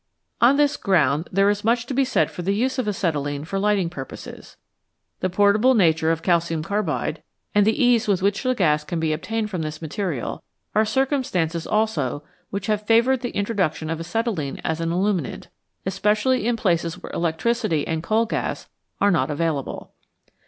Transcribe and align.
On 0.41 0.57
this 0.57 0.77
ground 0.77 1.29
there 1.31 1.47
is 1.51 1.63
much 1.63 1.85
to 1.85 1.93
be 1.93 2.03
said 2.03 2.31
for 2.31 2.41
the 2.41 2.55
use 2.55 2.79
of 2.79 2.87
acetylene 2.87 3.45
for 3.45 3.59
lighting 3.59 3.87
purposes. 3.87 4.57
The 5.19 5.29
portable 5.29 5.75
nature 5.75 6.09
of 6.11 6.23
calcium 6.23 6.63
carbide, 6.63 7.21
and 7.53 7.67
the 7.67 7.83
ease 7.83 8.07
with 8.07 8.19
which 8.23 8.41
the 8.41 8.55
gas 8.55 8.83
can 8.83 8.99
be 8.99 9.13
obtained 9.13 9.51
from 9.51 9.61
this 9.61 9.79
material, 9.79 10.41
are 10.73 10.85
circumstances 10.85 11.67
also 11.67 12.23
which 12.49 12.65
have 12.65 12.87
favoured 12.87 13.21
the 13.21 13.37
introduction 13.37 13.91
of 13.91 13.99
acetylene 13.99 14.59
as 14.63 14.81
an 14.81 14.91
illuminant, 14.91 15.49
especially 15.85 16.47
in 16.47 16.57
places 16.57 16.95
where 16.97 17.11
electricity 17.13 17.85
and 17.85 18.01
coal 18.01 18.25
gas 18.25 18.69
are 18.99 19.11
not 19.11 19.29
available. 19.29 19.93